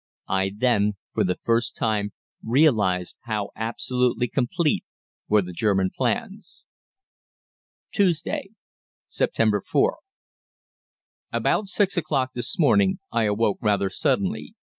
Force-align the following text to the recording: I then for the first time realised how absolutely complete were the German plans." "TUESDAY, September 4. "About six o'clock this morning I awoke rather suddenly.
I 0.29 0.51
then 0.57 0.93
for 1.13 1.23
the 1.23 1.37
first 1.43 1.75
time 1.75 2.11
realised 2.43 3.17
how 3.25 3.51
absolutely 3.55 4.27
complete 4.27 4.83
were 5.27 5.43
the 5.43 5.53
German 5.53 5.91
plans." 5.95 6.63
"TUESDAY, 7.93 8.49
September 9.09 9.61
4. 9.61 9.99
"About 11.31 11.67
six 11.67 11.97
o'clock 11.97 12.31
this 12.33 12.57
morning 12.57 12.97
I 13.11 13.25
awoke 13.25 13.59
rather 13.61 13.91
suddenly. 13.91 14.55